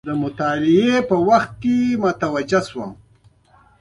[0.09, 2.91] د مطالعې په وخت کې متوجه شوم.